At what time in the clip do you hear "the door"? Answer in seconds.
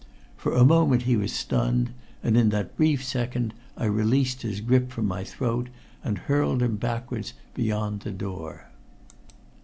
7.99-8.71